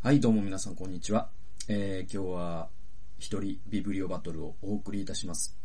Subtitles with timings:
[0.00, 1.28] はい、どうも皆さんこんにちは。
[1.66, 2.68] えー、今日は
[3.18, 5.58] 一人ビブリオバトルをお送りいたします。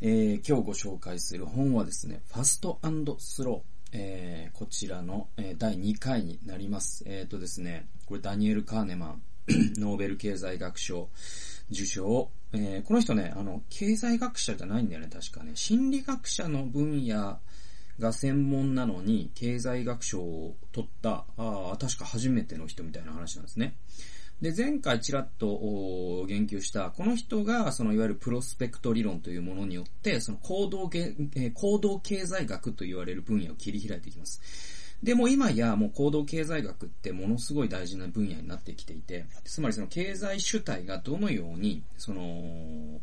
[0.00, 2.80] えー、今日ご紹介する本はですね、ファスト
[3.20, 3.96] スロー。
[3.96, 7.04] えー、こちらの、え、第2回になります。
[7.06, 9.22] えーとですね、これダニエル・カーネマン、
[9.78, 11.08] ノーベル経済学賞
[11.70, 12.30] 受賞。
[12.52, 15.52] え、この人ね、あの、経済学者じゃないんだよね、確かね。
[15.54, 17.38] 心理学者の分野
[17.98, 23.76] が専門なのに、経済学賞を取った、ああ、確か初めての人みたいな話なんですね。
[24.40, 34.40] で、前回ちらっと言及した、この人が、そのいわゆるプロスペクト理論というものによって、その行動げ、えー行動経済学と言われる分野を切り開いていきます。
[35.02, 42.22] でも今やもう行動経済学ってものすごい大事な分野になってきていて、つまりその経済主体がどのようにその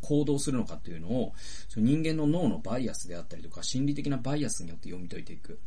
[0.02, 1.34] 行動するのかというのを、
[1.70, 5.60] その人間の脳のバイアスであったりとか心理的なバイアスによって読み解いていく。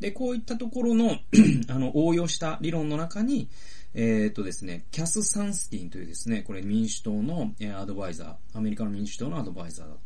[0.00, 1.18] で、こういったところの
[1.68, 3.48] あの応用した理論の中に、
[3.94, 9.96] えーっとですね、キャス・サンスティンというですね、これ民主党のえアドバイザー、アメリカの民主党のアドバイザーだっ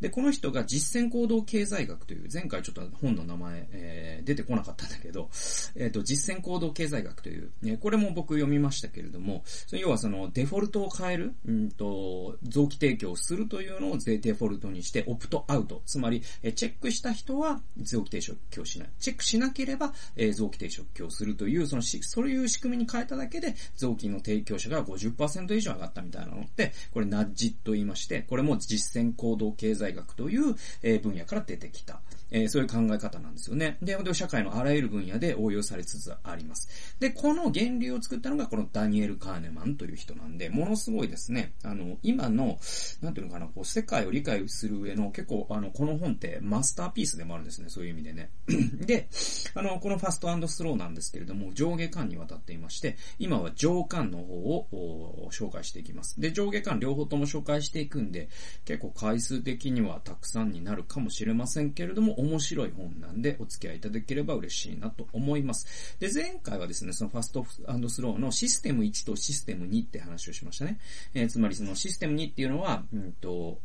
[0.00, 5.28] で、この人が実践行動経済学という、前回ちょっと本の名前、えー出てこなかったんだけど、
[5.76, 15.82] えっ、と、実践行動経済学という、ね、これも僕読みましたけれども、要はそのデフォルトを変える、うんと、臓器提供をするというのをデデフォルトにして、オプトアウト。
[15.86, 18.88] つまり、えチェックした人は臓器提供しない。
[18.98, 30.54] チェックしなければ、えー臓器提供するという、そのし、そういう仕組みに変えただけで、臓器の提供者が50%以上上がったみたいなのって、これナッジと言いまして、これも実践行動経済学という、
[31.00, 32.00] 分野から出てきた、
[32.34, 33.78] えそういう考え方なんですよね。
[33.80, 36.68] で、で社会のあらゆる分野で応用されつつあります。
[36.98, 42.58] で、この源流を作ったのがこのダニエル・カーネマンという人なんで、ものすごいですね、あの、今の、
[43.00, 48.30] なんていうのかな、こう、世界を理解する上の結構、あの、この本ってマスターピースでもあるんですね、そういう意味でね。
[48.84, 49.08] で、
[49.54, 56.20] あの、このファストスローなんですけれども、上下巻にわたっていまして、今は上巻の方を紹介していきます。
[56.20, 58.28] で、上下巻両方とも紹介していくんで、
[58.64, 65.96] 結構回数的にはたくさんになるかもしれませんけれども、面白い本なんでお付き合いいただければ嬉しいなと思います。
[66.00, 70.78] で、前回はですね、そのファストスローのシステム1とシステム2って話をしましたね。
[71.14, 73.58] えーつまりそのシステム2っていうのは、うんと、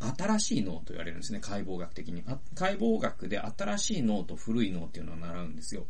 [0.00, 2.22] 新しい脳と言われるんですね、解剖学的に。
[2.54, 5.86] 解剖学で新しい脳と古い脳っていうのを習うんですよ。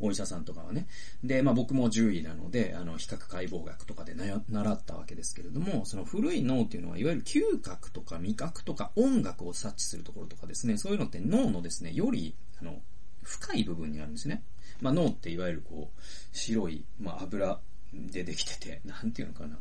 [0.00, 0.86] お医者さんとかはね。
[1.24, 12.80] で、まあ僕も獣医なので、あの、比較解剖学とかで習ったわけですけれども、その古い脳っていうのは、いわゆる嗅覚とか味覚とか音楽を察知するところとかですね、そういうのって脳のですね、より、あの、
[13.22, 14.42] 深い部分にあるんですね。
[14.80, 16.00] まあ脳っていわゆるこう、
[16.32, 17.58] 白い、まあ油
[17.92, 19.58] でできてて、なんていうのかな、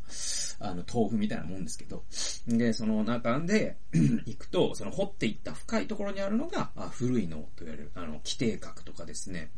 [0.59, 2.03] あの、豆腐みたいなもんですけど、
[2.47, 3.77] で、その中で
[4.25, 9.51] 行くと、その掘っていった深いところにあるのが、あ古い脳と言われる、あの、規定核とかですね、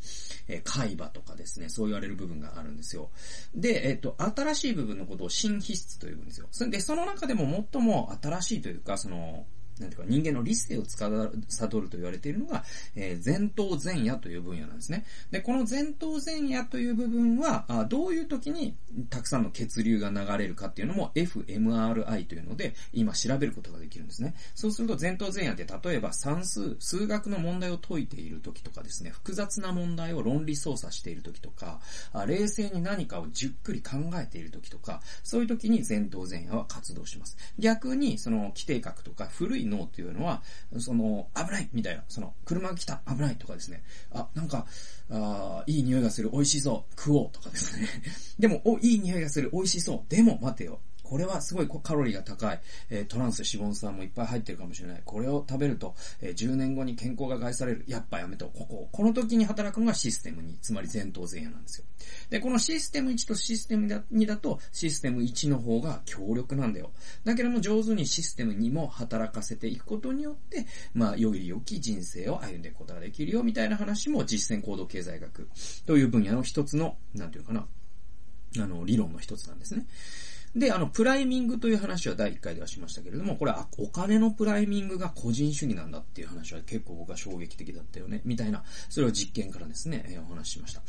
[0.47, 3.09] え海馬とかですね、そう言われる部分があるんですよ。
[3.55, 6.47] で、えっ、と、新しい部分のことを新皮質というんですよ。
[6.69, 9.45] で、その中でも最も新しいというか、その、
[9.79, 12.63] なんていうか、人間の理性を司ると言われているのが、
[12.95, 15.05] えー前頭前野という分野なんですね。
[15.31, 18.75] で、この前頭前野という部分は、あどういう時に
[19.09, 24.33] たくさんの血流が流れるかっていうのも fMRI というので、今調べることができるんですね。
[24.55, 31.79] そうすると前頭前野って例えば算数、数学の問題を解いている時とかですね、複雑な問題を論理操作している時とか、
[32.13, 37.37] あ冷静に何かをじっくり考えている時とか、そういう時に前頭前野は活動します。
[37.57, 40.41] 逆に、その規定核とか古い脳っていうのは、
[40.77, 44.65] その、危ないみたいな、その、車が来た危ないとかですね、あ、なんか、
[45.11, 47.87] あいい匂いがする美味しそう食おうとかですね。
[48.37, 50.09] でも、お、いい匂いがする美味しそう。
[50.09, 50.79] でも、待てよ。
[51.09, 52.59] これはすごいカロリーが高い、
[52.91, 55.01] えトランス脂肪酸もいっぱい入ってるかもしれない。
[55.03, 57.83] これを食べると、え10年後に健康が害される。
[57.87, 58.65] やっぱやめとこ。
[58.65, 59.03] ここ。
[59.03, 61.85] の時に働くのがシステム2、つまり前頭前野なんですよ。
[62.29, 66.91] で、このシステム1とシステム2だと、システム1の方が強力なんだよ。
[67.23, 75.49] だけども上手にシステム2も働かせていくことによって、まあ、より良き人生を歩んでいくことができるよ、みたいな話も実践行動経済学
[75.87, 77.65] という分野の一つの、なんていうかな、
[78.57, 79.87] あの、理論の一つなんですね。
[80.55, 90.81] で、あの、プライミングという話は第1回ではしましたけれども、これはお金のプライミングが個人主義なんだっていう話は結構僕は衝撃的だったよね、みたいな、それを実験からですね、えーお話ししました。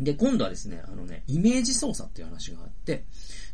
[0.00, 3.04] で、今度はですね、あのね、イメージ操作っていう話があって、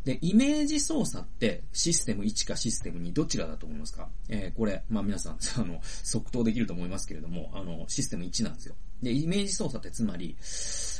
[0.04, 4.08] で、イメージ操作ってシステム1かシステム2どちらだと思いますか？
[4.28, 8.74] えーこれ、まあ皆さん、 あの、即答できると思いますけれども、あの、システム1なんですよ。
[9.02, 10.36] で、イメージ操作ってつまり、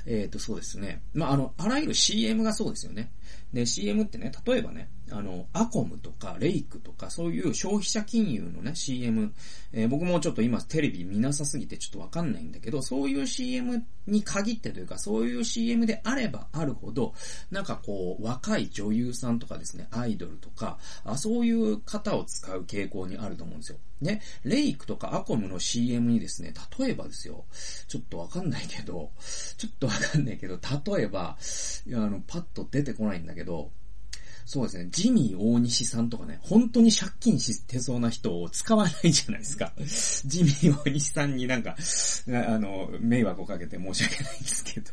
[0.07, 1.03] えっ、と、そうですね。
[1.15, 3.11] まあ、あの、あらゆる CM がそうですよね。
[3.53, 9.33] で、CM ってね、例えばね、あの、アコムとかレイクとかそういう消費者金融のね、CM、
[9.73, 17.15] えー、僕もちょっと今テレビ見なさすぎてちょっとわかんないんだけど、そういう CM に限ってというか、そういう CM であればあるほど、
[17.51, 23.79] なんかこう、若い女優さんとかですね、アイドルとか、あそういう方を使う傾向にあると思うんですよ。
[24.01, 27.45] ね、レイクとかアコムの CM にですね、例えばですよ、
[27.89, 29.11] ちょっとわかんないけど、
[29.57, 30.59] ちょっとわかんないけど、
[30.97, 33.71] 例えば、あの、パッと出てこないんだけど、
[34.47, 39.73] そうですね、ジミー大西さんとかね、本当に借金してそうな人を使わないじゃないですか。
[40.27, 44.93] ジミー大西さんになんか、あの、迷惑をかけて申し訳ないんですけど。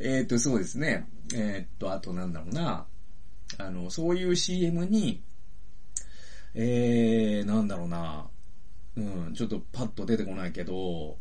[0.00, 1.06] えっと、そうですね。
[1.34, 2.86] えー、っと、あとなんだろうな。
[3.58, 5.22] あの、そういう CM に、
[6.54, 8.28] えー、なんだろうな。
[8.96, 11.16] うん、ちょっとパッと出てこないけど、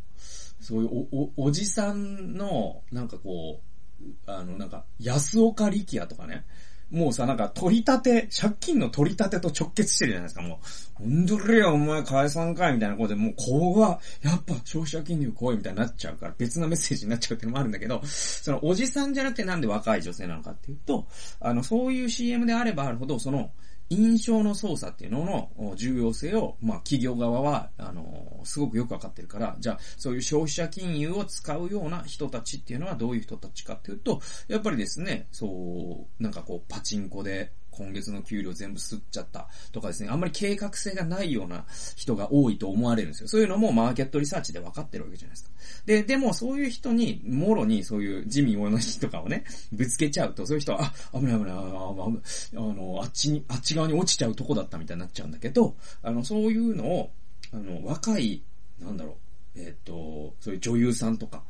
[0.59, 3.61] そういうお、お、おじさんの、なんかこ
[4.01, 6.45] う、あの、なんか、安岡力也とかね。
[6.89, 10.61] もうさ、なんか取り立て、借金の取り立てと直結してるじゃないですか、も
[11.01, 11.03] う。
[11.03, 21.07] ほんとれよ、お前解散かいみたいなことで、もうここが、やっぱ消費者金融怖いみたいになっちゃうから、別なメッセージになっちゃうっていうのもあるんだけど、 そのおじさんじゃなくてなんで若い女性なのかっていうと、
[21.41, 23.51] あの、そういう CM であればあるほど、その、
[23.89, 41.65] 印象の操作っていうのの重要性を、まあ、企業側は、あの、すごくよくわかってるから、じゃあ、そういう消費者金融を使うような人たちっていうのはどういう人たちかっていうと、やっぱりですね、そう、なんかこう、パチンコで、今月の給料全部吸っちゃったとかですね、あんまり計画性がないような
[41.95, 43.27] 人が多いと思われるんですよ。
[43.27, 45.51] そういうのもマーケットリサーチで分かってるわけじゃないですか。
[45.85, 57.11] で、でもそういう人に、もろにそういう地味の人とかをね、ぶつけちゃうと、そういう人は、あ、危ない危ない、あの、あっちに、あっち側に落ちちゃうとこだったみたいになっちゃうんだけど、あの、そういうのを、
[57.53, 58.41] あの、若い、
[58.79, 59.17] なんだろ
[59.55, 61.43] う、えっ、ー、と、そういう女優さんとか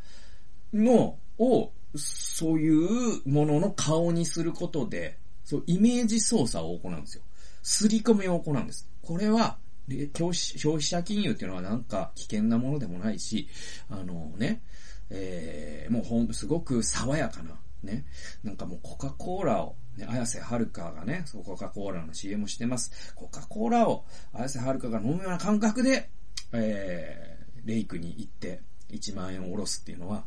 [0.73, 7.23] の、を、そういうものの顔にすることで、そう、イメージ操作を行うんですよ。
[7.63, 8.89] すり込みを行うんです。
[9.01, 9.57] これは、
[9.87, 13.47] 消費者金融っていうのはなんか危険なものでもないし、
[13.89, 14.61] あのね、
[15.09, 18.05] えー、もうほん、すごく爽やかな、ね、
[18.43, 23.13] なんかもうコカ・コーラを、ね、綾瀬はるかがね、そうコカ・コーラの CM してます。
[23.15, 24.03] コカ・コーラを
[24.33, 26.09] 綾瀬はるかが飲むような感覚で、
[26.51, 28.59] えー、レイクに行って
[28.89, 30.25] 1万円を下ろすっていうのは、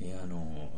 [0.00, 0.70] えー、あの、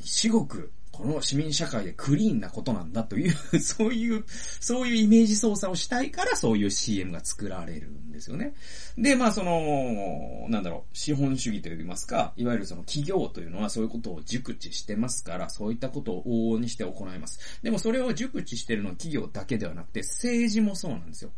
[0.00, 4.24] 至極この市民社会でクリーンなことなんだという そういう、
[4.60, 8.54] そういうイメージ操作をしたいからそういう CM が作られるんですよね。
[8.98, 17.40] で、まあその、なんだろう、資本主義といいますか、いわゆるその企業というのはそういうことを熟知してますから、そういったことを往々にして行います。
[17.62, 21.32] でもそれを熟知してるのは企業だけではなくて、政治もそうなんですよ。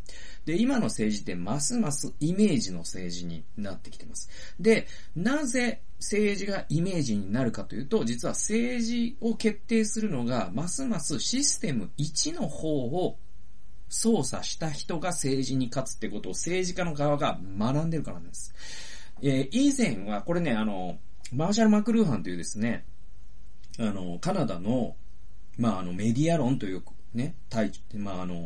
[0.47, 4.29] で、今の政治ってますますイメージの政治になってきてます。
[4.59, 13.17] で、なぜ政治がイメージになるかというと、実は政治を決定するのが、ますますシステム1の方を
[13.89, 18.55] 操作した人が政治に勝つってことを政治家の側が学んでるからなんです。
[19.23, 20.99] えー、以前は、これね、あの、
[21.33, 22.85] マーシャル・マクルーハンというですね、
[23.79, 24.97] あの、カナダの、
[25.59, 26.83] まあ、あの、メディア論という
[27.15, 28.37] ね、対、まあ、あの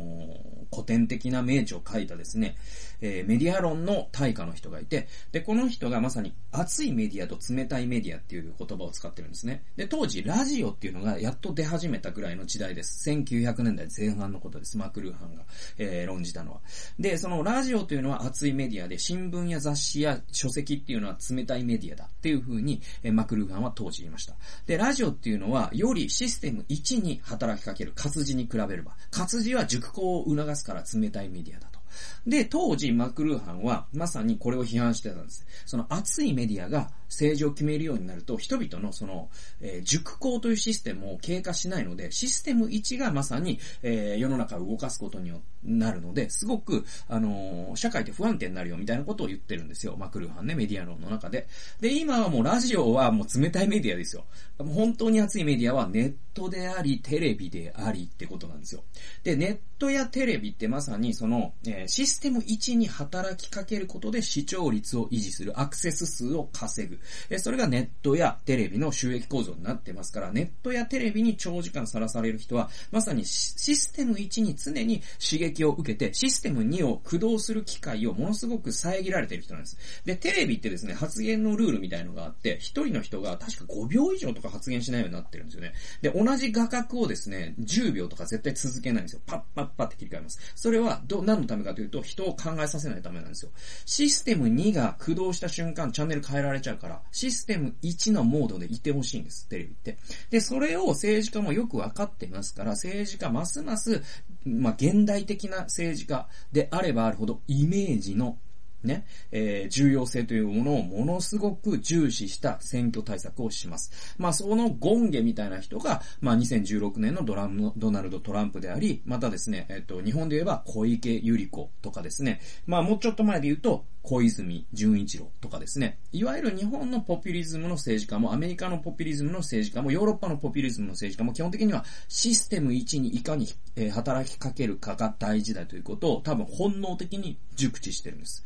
[0.71, 2.55] 古典的な名著を書いたですね、
[3.01, 9.63] えー、メディア論の大家の人がいて、で、この人がまさに熱いメディアと冷たいメディアっていう言葉を使ってるんですね。
[9.75, 13.09] で、当時ラジオっていうのがやっと出始めたぐらいの時代です。
[13.09, 14.77] 1900年代前半のことです。
[14.77, 15.43] マクルーハンが、
[15.77, 16.61] えー、論じたのは。
[16.99, 24.35] で、そのラジオというのは熱いメディアで、新聞や雑誌や書籍っていうのは冷たいメディアだっていう風に、えー、マクルーハンは当時言いました。
[24.65, 31.78] で、ラジオっていうのは、よりシステム1に働きかける活字に比べれば、活字は熟考を促すから冷たいメディアだと。
[32.25, 35.45] で、当時マクルーハンはまさにこれを批判してたんです。
[35.65, 39.29] その熱いメディアが政治を決めるようになると、人々のその、
[39.61, 49.95] えー、熟考というシステムを経過しないので、システム1がまさに、えー、世の中を動かすことになるので、すごく、あのー、社会って不安定になるよみたいなことを言ってるんですよ。
[49.97, 51.47] マクルーハンね、メディア論の中で。
[51.81, 54.25] で、今はもうラジオはもう冷たいメディアですよ。
[54.59, 58.83] もう本当に熱いメディアはネットであり、テレビでありってことなんですよ。
[59.23, 66.98] で、ネットやテレビってまさにその、えー、システム1に働きかけることで視聴率を維持する、アクセス数を稼ぐ。
[67.29, 79.77] えそれがネットやテレビの収益構造になってますから、ネットやテレビに長時間さらされる人は、まさにシステム1に常に刺激を受けて、システム2を駆動する機会をものすごく遮られている人なんです。
[80.05, 85.73] で、テレビってですね、発言のルールみたいのがあって、一人の人が確か5秒以上とか発言しないようになってるんですよね。
[86.01, 89.21] で、同じ画角をですね、10秒とか絶対続けないんですよ。
[89.25, 90.39] パッパッパって切り替えます。
[90.55, 93.51] それは、ど、何のためかというと、人を考えさせないためなんですよ。
[93.85, 99.97] システム2が駆動した瞬間、チャンネル変えられちゃう、から、システム1のモードでいてほしいんです、テレビって。
[100.29, 104.01] で、それを政治家もよくわかってますから、政治家ますます、
[104.45, 108.37] まあ、現代的な政治家であればあるほど、イメージの
[108.83, 114.15] ね、えー、重要性というものをものすごく重視した選挙対策をします。
[114.17, 138.43] まあ、そのゴンゲみたいな人が、まあ、2016年のドラムドナルド・トランプであり、またですね、えっ、と、日本で言えば小池百合子とかですね、まあ、もうちょっと前で言うと、小泉純一郎とかですね、いわゆる日本のポピュリズムの政治家も、アメリカのポピュリズムの政治家も、ヨーロッパのポピュリズムの政治家も、基本的にはシステム1にいかに、えー、働きかけるかが大事だということを多分本能的に熟知してるんです。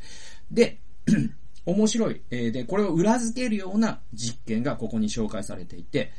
[0.50, 0.80] で、
[1.64, 2.20] 面白い。
[2.30, 6.12] え、で、これを裏付けるような実験がここに紹介されていて、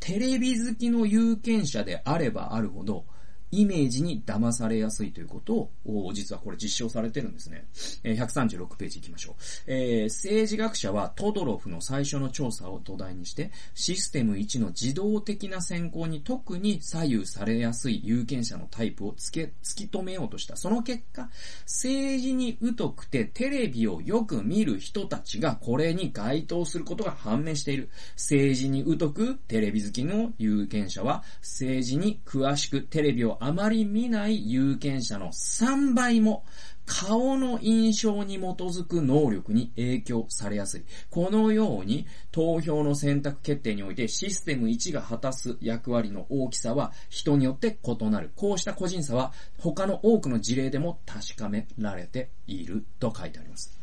[0.00, 3.04] テレビ好きの有権者であればあるほど、
[3.50, 7.66] イメージに騙されやすいということを、実はこれ実証されてるんですね。
[8.04, 9.34] えー、136ページ行きましょう。
[9.66, 20.56] えー、政治学者はトドロフの最初の調査を土台にして、システム1の自動的な選考に特に左右されやすい有権者のタイプをつけ、突き止めようとした。
[20.56, 21.30] その結果、
[21.64, 27.88] 政治に疎くてテレビをよく見る人たちがこれに該当することが判明している。
[28.16, 36.44] 政治に疎くテレビ好きの有権者は政治に詳しくテレビをあまり見ない有権者の3倍も
[36.88, 40.84] 顔の印象に基づく能力に影響されやすい。
[41.10, 48.32] このように投票の選択決定においてシステム1が果たす役割の大きさは人によって異なる。
[48.34, 53.77] こうした個人差は他の多くの事例でも確かめられていると書いてあります。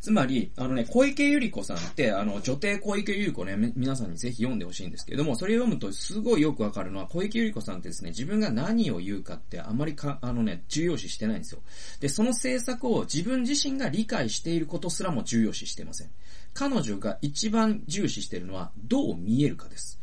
[0.00, 11.60] つまり、あのね、小池百合子さんって、あの、女帝小池百合子ね、皆さんにぜひ読んでほしいんですけれども、それを読むとすごいよくわかるのは、小池百合子さんってですね、自分が何を言うかってあまりか、あのね、重要視してないんですよ。
[12.00, 16.10] で、その政策を自分自身が理解していることすらも重要視してません。
[16.54, 20.00] 彼女が一番重視してるのは、どう見えるかです。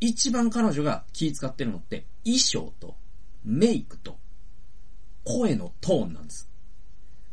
[0.00, 2.94] 一番彼女が気使ってるのって、衣装と、
[3.44, 4.18] メイクと、
[5.24, 6.48] 声のトーンなんです。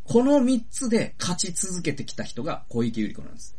[0.03, 3.55] この三つで勝ち続けてきた人が小池百合子なんです。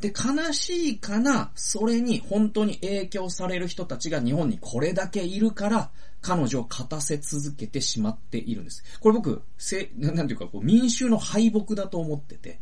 [0.00, 8.82] で、悲しいかな、それに本当に影響される人たちが日本にこれだけいるから、彼女を勝たせ続けてしまっているんです。
[9.00, 12.60] これ僕、せ、なんていうか、こう、民衆の敗北だと思ってて。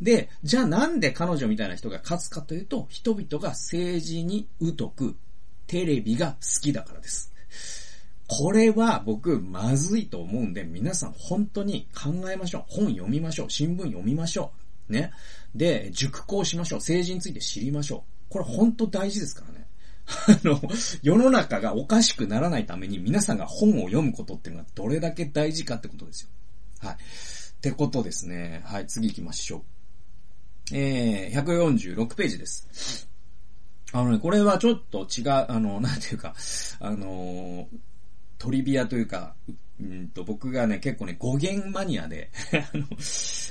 [0.00, 5.14] で、じゃあなんで彼女みたいな人が勝つかというと、人々が政治に疎く、
[5.66, 7.32] テレビが好きだからです。
[8.34, 12.64] これは僕、まずいと思うんで、皆さん本当に考えましょう。
[12.66, 13.50] 本読みましょう。
[13.50, 14.52] 新聞読みましょ
[14.88, 14.92] う。
[14.92, 15.12] ね。
[15.54, 16.78] で、熟考しましょう。
[16.78, 18.32] 政治について知りましょう。
[18.32, 19.66] これ本当大事ですからね。
[20.06, 20.62] あの、
[21.02, 26.30] 世の中がおかしくならないために皆さんが本を読むことっていうのがどれだけ大事かってことですよ。
[26.80, 26.94] はい。
[26.94, 26.96] っ
[27.60, 28.62] てことですね。
[28.64, 29.62] はい、次行きましょう。
[30.74, 33.06] えー、146ページです。
[33.92, 36.34] あのね、これはちょっと違う、あの、なんていうか、
[36.80, 37.68] あの
[38.42, 39.36] トリビアというか、
[39.80, 42.86] うんと、僕がね、結構ね、語源マニアで、 あの、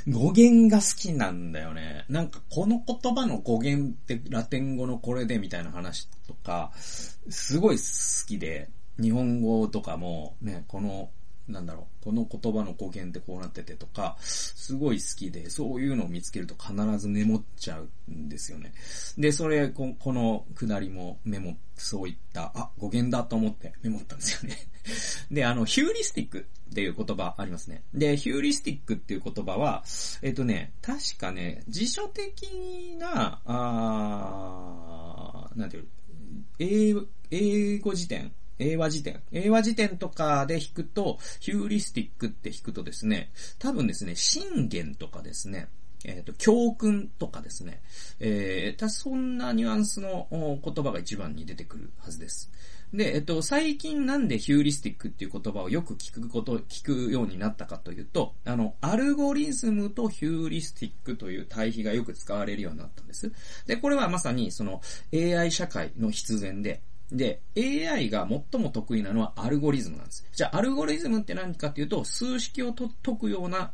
[0.10, 2.04] 語源が好きなんだよね。
[2.10, 7.84] なんか、この言葉の語源ってラテン語のこれでみたいな話とか、すごい好
[8.28, 8.70] きで、
[9.00, 11.10] 日本語とかも、ね、この、
[11.48, 18.74] なんだろう、この言葉の語源ってこうなっててとか、すごい好きで、そういうのを見つけると必ずメモっちゃうんですよね。
[19.18, 24.58] で、それ、ここのくだりもメモ、そういった、あ、語源だと思ってメモったんですよね。
[25.32, 27.84] で、あの、ヒューリスティックっていう言葉ありますね。
[27.94, 29.84] で、ヒューリスティックっていう言葉は、
[30.22, 35.88] えっとね、確かね、辞書的な、あーなんていう、
[36.60, 36.96] 英
[37.32, 39.22] 英語辞典英和辞典。
[39.32, 45.68] 英和辞典とかで引くと、ヒューリスティックって引くとですね、多分ですね、信玄とかですね、
[46.04, 47.82] えっ、ー、と、教訓とかですね、
[48.20, 52.52] えー、たそんなニュアンスの言葉が一番に出てくるはずです。
[52.94, 63.32] で、えっと、最近なんでヒューリスティックっていう言葉をよく聞くこと、聞くようになったかというと、あの、アルゴリズムとヒューリスティックという対比がよく使われるようになったんです。
[63.66, 64.82] で、これはまさにその
[65.14, 70.26] AI 社会の必然で、で、AI が最も得意なのはアルゴリズムなんです。
[70.34, 73.72] じゃあ、アルゴリズムって何かっていうと、数式を解くような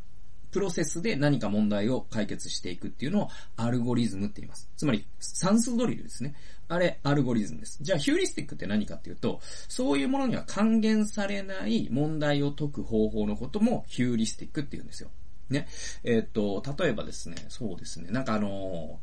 [0.50, 4.68] プロセスで何か問題を解決していくっていうのをアルゴリズムって言います。
[4.76, 6.34] つまり、算数ドリルですね。
[6.68, 7.78] あれ、アルゴリズムです。
[7.80, 15.10] じゃあ、ヒューリスティックって何かっていうと、そういうものには還元されない問題を解く方法のこともヒューリスティックって言うんですよ。
[15.50, 15.68] ね。
[16.02, 18.98] えー、っと、例えばですね、そうですね、なんかあの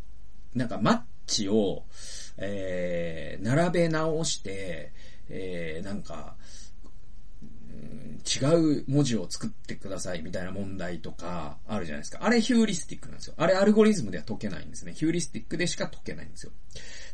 [0.55, 1.83] ー、なんかマッチを、
[2.37, 4.91] えー、並べ直して、
[5.29, 6.35] えー、なんか、
[8.25, 8.43] 違
[8.79, 12.19] う文字を作ってくださいみたいな問題とかあるじゃないですか。
[12.21, 13.35] あれヒューリスティックなんですよ。
[13.37, 14.93] あれアルゴリズムでは解けないんですね。
[14.93, 16.51] ヒューリスティックでしか解けないんですよ。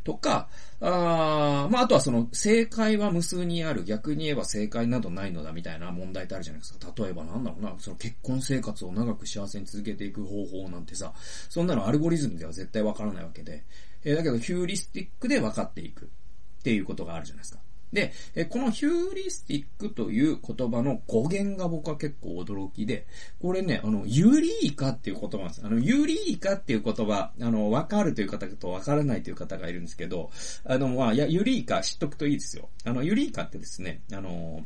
[0.04, 0.48] とか、
[0.80, 6.92] あまあ、あとはその、正解は無数にある、逆に言えば正解などないのだみたいな問題ってあるじゃないですか。
[6.96, 11.12] 例えばなんだろうな、その結婚生活を長く幸せに続けていく方法なんてさ、
[11.48, 13.64] そんなのアルゴリズムでは絶対わからないわけで、
[14.04, 17.60] えー、だけどヒューリスティックで分かっていくっていうことがあるじゃないですか。
[17.92, 23.06] で、えこのヒューリスティックという言葉の語源が僕は結構驚きで、
[23.40, 25.62] これね、あの、ユリーカっていう言葉なんです。
[25.62, 30.30] あの、ユリーカっていう言葉、あの、わかるという方とわからないという方がいるんですけど、
[30.64, 32.70] あの、まあ、いや、ユリーカ知っとくといいですよ。
[32.84, 34.64] あの、ユリーカってですね、あの、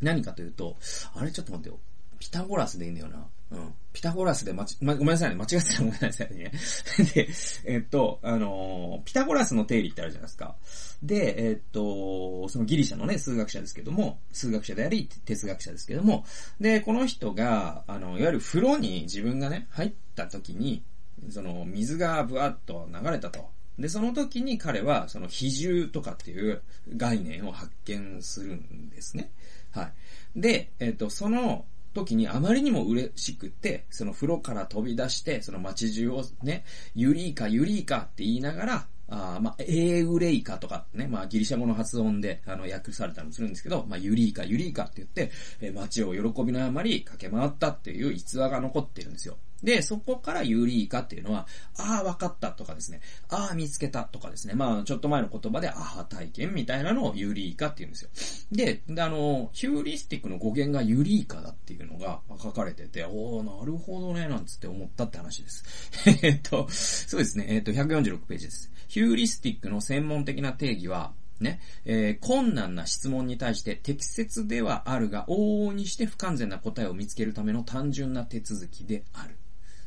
[0.00, 0.76] 何かというと、
[1.14, 1.78] あれちょっと待ってよ。
[2.18, 3.28] ピタゴラスでいいんだよな。
[3.50, 3.74] うん。
[3.92, 5.34] ピタゴラスでまち、ま、ごめんなさいね。
[5.34, 6.52] 間違ってたらごめんなさいね。
[7.14, 7.28] で、
[7.64, 10.56] えっと、あの、ピタゴラスの定理ってあるじゃないですか。
[11.02, 16.24] で、えっと、そのギリシャのね、数学者ですけども、数学者であり、哲学者ですけども、
[16.60, 20.84] で、この人が、あの、いわゆる風呂に自分がね、入った時に、
[21.28, 23.50] その、水がブワッと流れたと。
[23.78, 26.62] で、その時に彼は、その比重とかっていう
[26.96, 29.32] 概念を発見するんですね。
[29.72, 29.90] は
[30.36, 30.40] い。
[30.40, 49.36] で、えっと、その、時にあまりにも嬉しくって、その風呂から飛び出して、その街中をね、ユリーカ、ユリーカって言いながら、あまあ、エーウレイカとかね、まあ、ギリシャ語の発音で、あの、訳されたりするんですけど、まあ、ユリーカ、ユリーカって言って、え街を喜びのあまり駆け回ったっていう逸話が残ってるんですよ。
[49.62, 58.10] で、そこからユーリーカっていうのは、ああ、わかったとかですね、ああ、見つけたとかですね、まあ、ちょっと前の言葉で、ああ、体験みたいなのをユーリーカって言うんですよ。
[58.52, 65.64] で、であの、ヒューリスティックの語源がユリーカだっていうのが書かれてて、おおなるほどね、なんつって思ったって話です。
[66.22, 68.70] えっと、そうですね、えっと、146ページです。
[68.88, 79.36] ヒューリスティックの専門的な定義は、ね、えー、困難な質問に対して適切ではあるが、往々にして不完全な答えを見つけるための単純な手続きである。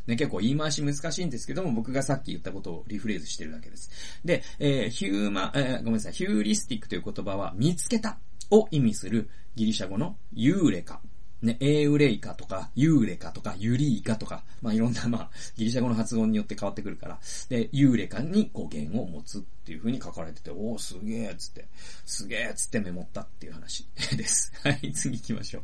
[0.07, 3.89] ね、結構言い回し難しいんですけども、僕がさっき言ったことをリフレーズしてるだけです。
[4.25, 8.17] で、えー、ヒューマ、えー、ごめんなさい、ヒューリスティックという言葉は、見つけた
[8.51, 11.01] を意味するギリシャ語のユーレカ
[11.43, 17.19] ね、エウレイカとか、ユーレカとか、ユリーカとか、まあいろんな、まあ、ギリシャ語の発音によって変わってくるから、
[17.49, 21.67] で、ユーレカに語源を持つっていう風に書かれてて、おー、すげえっつって、
[22.05, 24.53] すげえっつってメモったっていう話 です。
[24.63, 25.63] はい、次行きましょう。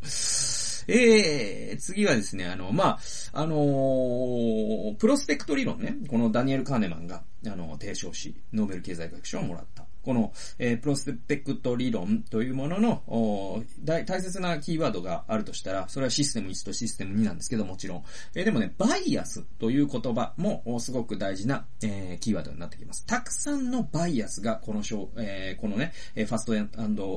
[0.91, 2.99] えー、次はですね、あの、ま
[3.33, 9.85] あ、あのー、プロスペクト理論ね、このダニエル・カーネマンが、あの、提唱し、ノーベル経済学賞をもらった。
[10.09, 18.03] この、えー、プロスペクト理論というものの大切なキーワードがあるとしたら、それはシステム1とシステム2なんですけどもちろん。
[18.33, 23.05] えー、でもね、バイアスという言葉もすごく大事な、えー、キーワードになってきます。
[23.05, 26.53] たくさんのバイアスがこの章、えー、このね、ファスト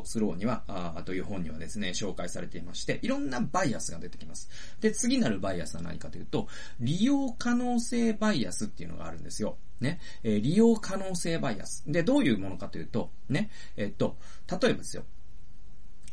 [0.05, 4.50] スローには、あという本にはですね、紹介されていまして、いろんなバイアスが出てきます。
[4.83, 6.46] で、次なるバイアスは何かというと、
[6.78, 9.57] 利用可能性バイアスっていうのがあるんですよ。
[9.82, 11.84] ね、え、利用可能性バイアス。
[11.86, 14.16] で、どういうものかというと、ね、えっと、
[14.48, 15.04] 例えばですよ。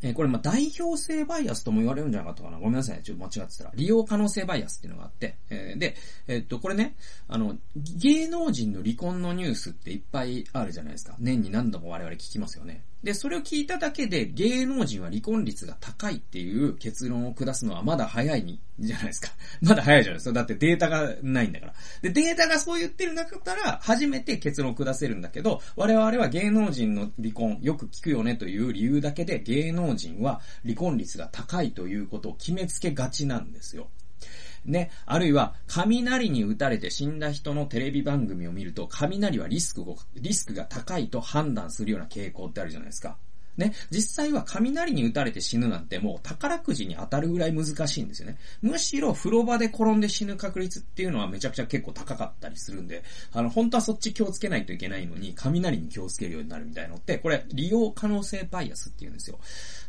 [0.01, 2.57] え、これ、ま、代表性バイアスとも言われるんじゃなかったかな。
[2.57, 3.03] ごめんなさい、ね。
[3.03, 3.71] ちょっと間違ってたら。
[3.75, 5.35] 利用可能性バイアスっていうのがあって。
[5.49, 5.95] え、で、
[6.27, 6.95] え、っと、これね、
[7.27, 11.15] あの、芸能人の離婚のニュースっていっぱいあるじゃないですか。
[11.19, 12.81] 年に何度も我々聞きますよね。
[13.03, 19.29] で、それを聞いただけで芸能人は離婚率が高いっていう結論を下すのはまだ早いに、じゃないですか。
[19.61, 20.33] まだ早いじゃないですか。
[20.33, 21.73] だってデータがないんだから。
[22.01, 33.89] で、データがそう言ってる中から初めて結論を下せるんだけど、我々は芸能人の離婚よく聞くよねという理由だけで芸能人は離婚率が高いということを決めつけがちなんですよ。
[34.65, 43.17] ね、あるいは、雷に打たれて死んだ人のテレビ番組を見ると、雷はリスクをリスクが高いと判断するような傾向ってあるじゃないですか。
[43.59, 48.37] ね、実際は雷に打たれて死ぬなんてもう宝くじに当たるぐらい難しいんですよね。
[48.61, 59.37] むしろ風呂場で転んで死ぬ確率っていうのはめちゃくちゃ結構高かったりするんで、あの、本当はそっち気をつけないといけないのに、雷に気をつけるようになるみたいのって、これ、利用可能性バイアスっていうんですよ。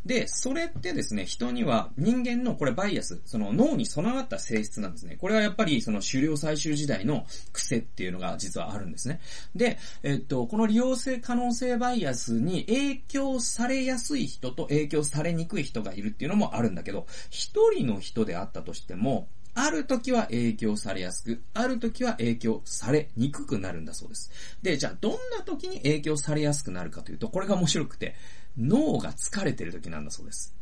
[0.04, 5.16] で、それってですね、人には人間のこれバイアス、その脳に備わった性質なんですね。
[5.16, 9.20] これはやっぱりその狩猟採集時代の癖っていうのが実はあるんですね。
[9.54, 24.30] で、えっと、この利用性可能性バイアスに影響されやすい人と影響されにくい人がいるっていうのもあるんだけど、一人の人であったとしても、ある時は影響されやすく、ある時は影響されにくくなるんだそうです。
[24.62, 28.14] で、じゃあどんな時に影響されやすくなるかというと、これが面白くて、
[28.58, 30.54] 脳が疲れてる時なんだそうです。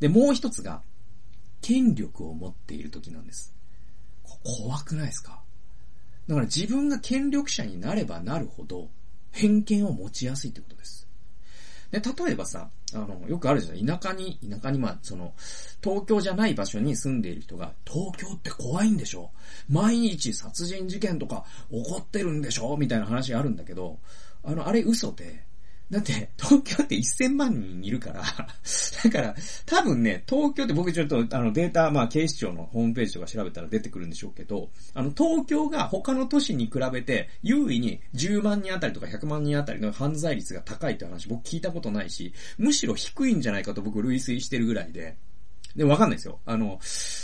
[0.00, 0.82] で、もう一つが、
[1.62, 3.54] 権力を持っている時なんです。
[4.44, 5.42] 怖くないですか？
[6.28, 8.90] だから自分が権力者になればなるほど、
[9.32, 11.08] 偏見を持ちやすいってことです。
[11.90, 13.98] で、例えばさ、あの、よくあるじゃん。
[13.98, 15.32] 田舎に、田舎にまあ、その、
[15.82, 19.30] 東京じゃない場所に住んでいる人が、東京って怖いんでしょ？
[19.68, 22.76] 毎日殺人事件とか起こってるんでしょ？
[22.76, 24.00] みたいな話があるんだけど、
[24.42, 25.45] あの、あれ嘘で、
[25.88, 28.22] だって、東京って1000万人いるから
[29.04, 45.16] だから、多分ね、東京って僕ちょっとあのデータ、まあ警視庁のホームページとか調べたら出てくるんでしょうけど、あの東京が他の都市に比べて優位に10万人あたりとか100万人あたりの犯罪率が高いって話僕聞いたことないし、むしろ低いんじゃないかと僕類推してるぐらいで、
[45.76, 46.40] でも、わかんないですよ。
[46.46, 46.80] あの、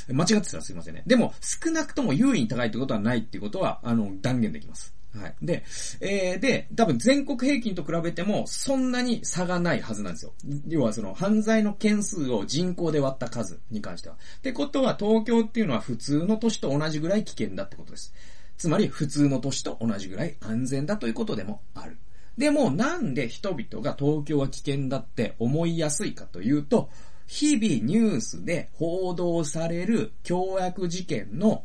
[0.09, 1.03] 間違ってたらすいませんね。
[1.07, 4.95] でも、少なくとも優位に高いってことはないってことは、あの、断言できます。
[5.15, 5.35] はい。
[5.43, 5.65] で、
[6.01, 10.33] えー、で、多分全国平均と比べてもそんなに差がないはずなんですよ。
[10.69, 14.17] 要はその犯罪の件数を人口で割った数に関しては。
[14.39, 18.15] ってことは東京っていうのは普通の都市と同じぐらい危険だってことです。
[18.57, 21.99] つまり普通の都市と同じぐらい安全だということでもある。
[22.39, 26.89] でもなんで人々が東京は危険だって思いやすいかというと、
[27.27, 31.65] 日々ニュースで報道される凶悪事件の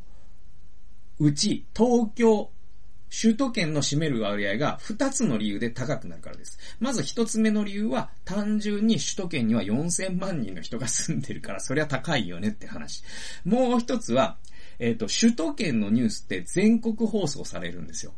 [1.20, 2.52] うち東京
[3.10, 6.60] 首都圏の占める割合が2つの理由で高くなるからです。
[6.80, 13.04] まず1つ目の理由は、単純に首都圏には4000万人の人が住んでるから、そりゃ高いよねって話。
[13.46, 14.38] もう1つは、
[14.80, 18.13] えっ、ー、と、首都圏のニュースって全国放送されるんですよ。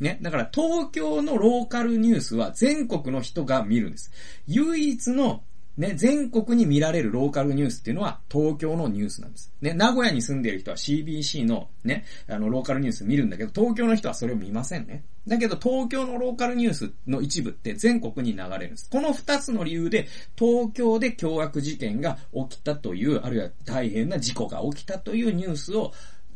[0.00, 0.18] ね。
[0.22, 4.10] だから東京のローカルニュースは全国の人が見るんです。
[4.46, 5.42] 唯一の
[5.76, 9.52] ね、全国に見られるローカルニュースっていうのは東京のニュースなんです。
[9.62, 15.04] ね、名古屋に住んでいる人は CBC のね、あの、ローカルニュース見るんだけど、東京の人はそれを見ませんね。
[15.26, 18.90] だけど、東京のローカルニュースの一部って全国に流れるんです。
[18.90, 25.92] この二つの理由で、東京で凶悪事件が起きたという、あるいは大変な事故が起きたというニュースを、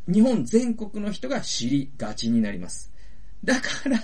[0.07, 2.94] 日本全国の人が知りがちになります。
[3.45, 3.99] だから、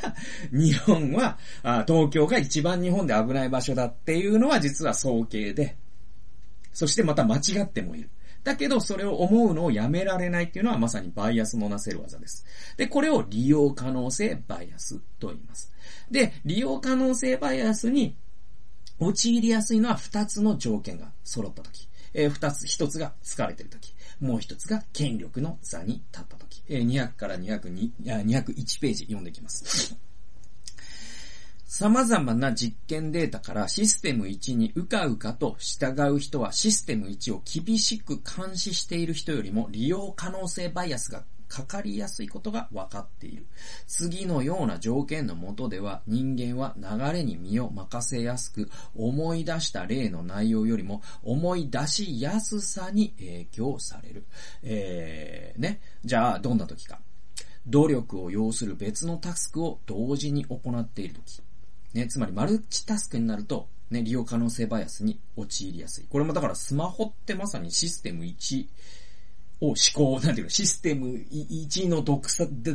[0.52, 1.38] 日本は、
[1.86, 5.76] 東京が一番日本で危ない場所だっていうのは実は早計で、
[6.72, 8.10] そしてまた間違ってもいる。
[8.44, 12.44] だけど、それを思うのをやめられないっていうのはまさにバイアスのなせる技です。
[12.76, 15.72] で、これを利用可能性バイアスと言います。
[16.10, 18.16] で、利用可能性バイアスに
[18.98, 21.88] 陥りやすいのは二つの条件が揃ったとき。
[22.12, 23.94] えー、二つ、一つが疲れてるとき。
[24.20, 26.39] もう一つが権力の座に立ったと。
[26.78, 29.96] 200から202、201ページ読んでいきます。
[31.66, 43.44] 様々な実験データからシステム1にうかうかと従う人はシステム1を厳しく監視している人よりも利用可能性バイアスがかかりやすいことが分かっている。
[43.88, 54.24] 次のような条件のもとでは人間は流れに身を任せやすく思い出した例の内容よりも思い出しやすさに影響される。
[54.62, 55.80] えー、ね。
[56.04, 57.00] じゃあどんな時か。
[57.66, 61.42] 努力を要する別のタスクを同時に行っている時。
[61.94, 66.04] ね、つまりマルチタスクになるとね、利用可能性バイアスに陥りやすい。
[66.08, 68.66] これもだからスマホってまさにシステム1
[69.60, 72.26] を思考、なんていうの、システム1の独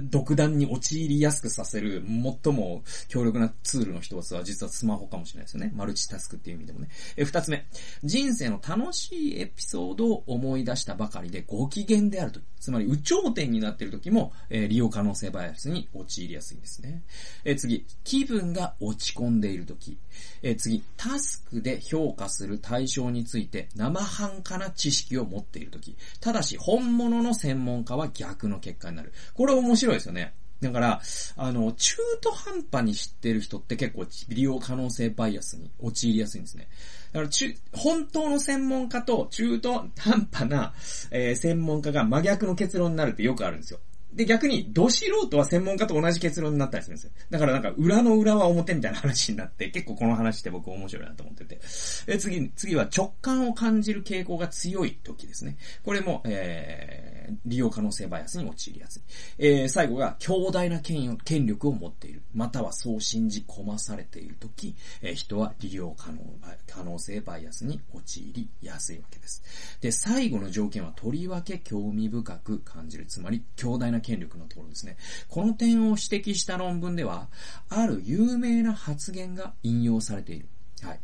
[0.09, 2.03] 独断に陥りやすくさせる、
[2.43, 5.71] 最も強力なツールの一つは実はスマホかもしれないですよね。
[5.75, 6.89] マルチタスクっていう意味でもね。
[7.17, 7.65] え、二つ目。
[8.03, 12.39] 人生の楽しいエピソードを思い出したばかりでご機嫌であると。
[12.59, 17.03] つまり、有頂天になっている時も、えー、利用可能性バイアスに陥りやすいんですね。
[17.43, 17.85] え次。
[18.03, 19.97] 気分が落ち込んでいる時。
[20.41, 20.83] え次。
[20.97, 25.95] タスクで評価する対象について生半可な知識を持っている時。
[26.19, 29.13] ただし、本物の専門家は逆の結果になる。
[29.33, 30.33] これ面白いですよね。
[30.61, 31.01] だから、
[31.37, 36.67] あの、中途半端に知ってる人って結構利用可能性バイアスに陥りやすいんですね。
[37.13, 40.73] だから中、本当の専門家と中途半端な、
[41.11, 43.79] えー、専門家が真逆の結論になるってよくあるんですよ。
[44.15, 47.11] で、逆に、ど素人は専門家と同じ結論になったりするんですよ。
[47.29, 51.59] だからなんか、裏の裏は表みたいな話になって、結構この話って僕面白いなと思ってて。
[52.07, 55.57] え、次、次は直感を感じる傾向が強い時ですね。
[55.83, 57.14] これも、えー、
[57.45, 59.01] 利用可能性バイアスに陥りやすい。
[59.37, 62.21] えー、最後が、強大な権権力を持っている。
[62.33, 66.19] またはそう信じ込まされている時、えー、人は利用可能、
[66.67, 69.43] 可能性バイアスに陥りやすいわけです。
[69.81, 73.05] で、最後の条件は、とりわけ興味深く感じる。
[73.05, 74.97] つまり、強大な権力のところですね。
[75.27, 77.29] この点を指摘した論文では、
[77.69, 80.47] ある有名な発言が引用されている。
[80.81, 80.99] はい。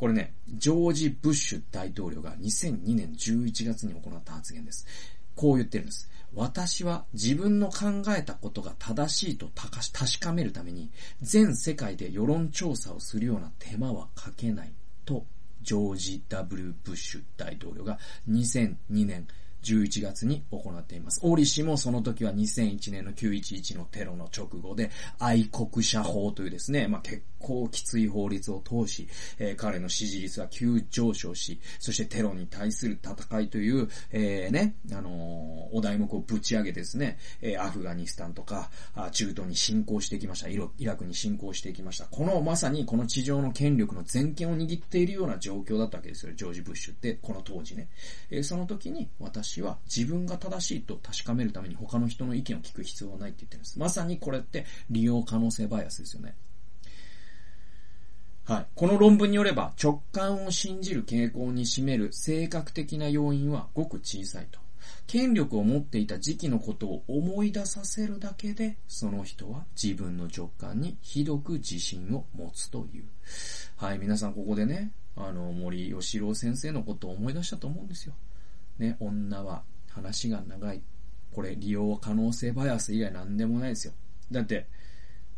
[0.00, 4.86] これね、ジョージ・ブッシュ大統領が2002年11月に行った発言です。
[5.40, 6.10] こう言ってるんです。
[6.34, 10.90] 私は自分の考えたことが正しいと確かめるために、
[11.22, 14.72] 全世界で世論調査をするような手間はかけない
[15.06, 15.24] と、
[15.62, 17.98] ジョージ・ W・ ブッシュ大統領が
[18.28, 19.26] 2002年
[19.62, 21.20] 11月に行っています。
[21.22, 38.70] 折しもその時は2001年の911のテロの直後で、愛国者法というですね、まあ、結構きつい法律を通し、えー、彼の支持率は急上昇し、そしてテロに対する戦いという、えー、ね、あのー、お題目をぶち上げですね、え、アフガニスタンとか、
[39.12, 40.48] 中東に侵攻してきました。
[40.48, 42.04] イラクに侵攻してきました。
[42.06, 47.88] このまさにこの地上の権力の全権を握っているような状況だったわけですよ、ジョージ・ブッシュって、この当時ね。
[48.30, 53.78] え、その時に私は自分が正しいと確かめるために他の人の意見を聞く必要はないって言ってるんです。
[53.78, 56.34] まさにこれって利用可能性バイアスですよね。
[58.44, 58.66] はい。
[58.74, 64.58] この論文によれば、直感を信じる傾向に占める性格的な要因はごく小さいと。
[65.06, 73.04] 権力を持っていた時期のことを思い出させるだけで、その人は自分の直感にひどく自信を持つという。
[73.76, 78.14] はい、皆さんここでね、あの、森吉郎先生のことを思い出したと思うんですよ。
[78.80, 80.82] ね、女は話が長い。
[81.32, 83.92] これ、利用可能性バイアス以外何でもないですよ。
[84.32, 84.66] だって、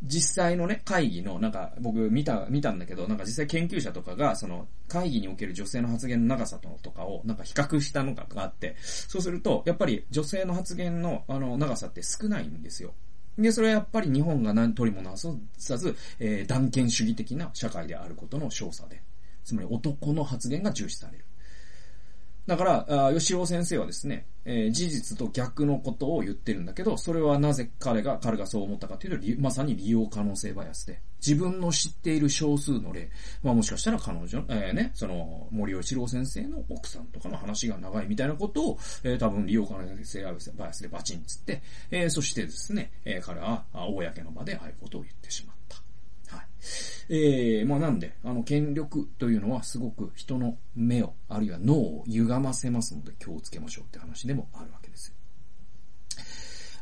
[0.02, 12.94] 実際のね、会議の、なんか、僕見た、見たんだけど、なんか実際研究者とかが、その、会議における女性の発言の長さとかを、なんか比較したのがあって、そうすると、やっぱり女性の発言の、あの、長さって少ないんですよ。
[13.38, 19.02] で、それはやっぱり日本が何取りもなさず、えー、断権主義的な社会であることの少佐で。
[19.44, 21.24] つまり男の発言が重視される。
[22.46, 33.10] だから、あ吉尾先生はですね、えー、事実と逆のことを言ってるんだけど、それはなぜ彼が、彼がそう思ったかというと、まさに利用可能性バイアスで、自分の知っている少数の例、
[33.44, 40.30] まあもしかしたら彼女、えー、ね、その、森吉郎先生の奥さんとかの話が長いみたいなことを、えー、多分利用可能性バ
[40.66, 45.81] イアスでバチンつって、えー、そしてですね、えー、彼は、公の場でああいうことを言ってしまった。
[47.08, 55.14] えー、まあなんで、あの、権力というのはすごく人の目を、あるいは脳を歪ませますので気をつけましょうって話でもあるわけですよ。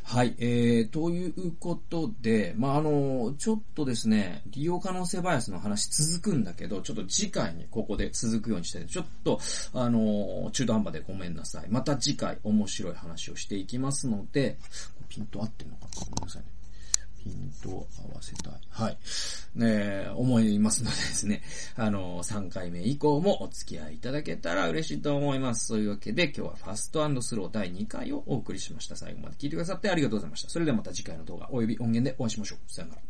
[0.02, 9.38] はい、えー、ということで、まあ、あの、ちょっとですね、利用可能性バイアスの話続くんだけど、ちょっと次回にここで続くようにして、ちょっと、
[9.72, 11.66] あの、中途半端でごめんなさい。
[11.68, 14.58] また次回面白い話をしていきますので、
[15.08, 15.90] ピント合ってんのかな？
[16.10, 16.48] ごめんなさいね。
[17.22, 18.52] ヒントを合わせたい。
[18.70, 18.98] はい。
[19.54, 21.42] ね思いますのでですね、
[21.76, 25.68] あの、3回目以降もお付き合いいただけたら嬉しいと思います。
[25.68, 28.96] というわけで今日はファストスロー第2回をお送りしました。
[28.96, 30.48] 最後まで聞いてくださってありがとうございました。
[30.48, 32.58] それではまた次回の動画及び音源でお会いしましょう。
[32.72, 33.09] さよなら。